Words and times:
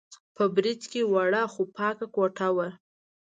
په 0.35 0.43
برج 0.55 0.81
کې 0.91 1.01
وړه، 1.11 1.43
خو 1.53 1.61
پاکه 1.75 2.05
کوټه 2.15 2.47
وه. 2.55 2.67